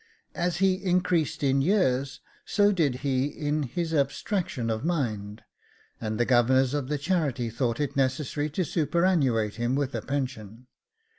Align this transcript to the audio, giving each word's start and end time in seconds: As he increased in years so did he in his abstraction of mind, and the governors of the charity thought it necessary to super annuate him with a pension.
As 0.33 0.57
he 0.57 0.83
increased 0.83 1.43
in 1.43 1.61
years 1.61 2.21
so 2.43 2.71
did 2.71 2.95
he 3.05 3.25
in 3.27 3.61
his 3.61 3.93
abstraction 3.93 4.71
of 4.71 4.83
mind, 4.83 5.43
and 5.99 6.19
the 6.19 6.25
governors 6.25 6.73
of 6.73 6.87
the 6.87 6.97
charity 6.97 7.51
thought 7.51 7.79
it 7.79 7.95
necessary 7.95 8.49
to 8.49 8.65
super 8.65 9.05
annuate 9.05 9.57
him 9.57 9.75
with 9.75 9.93
a 9.93 10.01
pension. 10.01 10.65